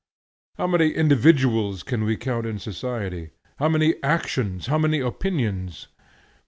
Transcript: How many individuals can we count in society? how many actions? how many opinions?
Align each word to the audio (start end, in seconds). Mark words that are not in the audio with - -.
How 0.57 0.65
many 0.65 0.89
individuals 0.95 1.83
can 1.83 2.05
we 2.05 2.17
count 2.17 2.47
in 2.47 2.57
society? 2.57 3.33
how 3.59 3.69
many 3.69 4.01
actions? 4.01 4.65
how 4.65 4.79
many 4.79 4.99
opinions? 4.99 5.89